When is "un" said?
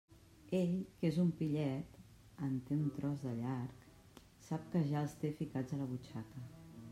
1.23-1.27, 2.77-2.87